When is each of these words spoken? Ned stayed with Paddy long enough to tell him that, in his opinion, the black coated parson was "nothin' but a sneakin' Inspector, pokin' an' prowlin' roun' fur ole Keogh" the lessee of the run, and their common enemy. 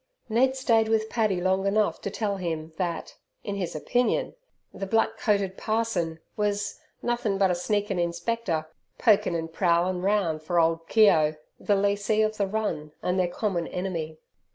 Ned 0.29 0.55
stayed 0.55 0.87
with 0.89 1.11
Paddy 1.11 1.39
long 1.39 1.67
enough 1.67 2.01
to 2.01 2.09
tell 2.09 2.37
him 2.37 2.73
that, 2.77 3.17
in 3.43 3.53
his 3.53 3.75
opinion, 3.75 4.33
the 4.73 4.87
black 4.87 5.15
coated 5.19 5.57
parson 5.57 6.19
was 6.35 6.79
"nothin' 7.03 7.37
but 7.37 7.51
a 7.51 7.53
sneakin' 7.53 7.99
Inspector, 7.99 8.67
pokin' 8.97 9.35
an' 9.35 9.49
prowlin' 9.49 10.01
roun' 10.01 10.39
fur 10.39 10.59
ole 10.59 10.77
Keogh" 10.77 11.35
the 11.59 11.75
lessee 11.75 12.23
of 12.23 12.37
the 12.37 12.47
run, 12.47 12.93
and 13.03 13.19
their 13.19 13.27
common 13.27 13.67
enemy. 13.67 14.17